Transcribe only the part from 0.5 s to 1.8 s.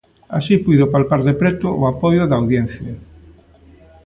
puido palpar de preto